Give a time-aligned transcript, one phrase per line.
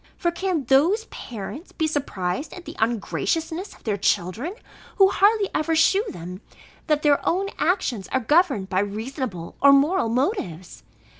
[0.17, 4.55] For can those parents be surprised at the ungraciousness of their children,
[4.95, 6.41] who hardly ever shew them,
[6.87, 10.81] that their own actions are governed by reasonable or moral motives?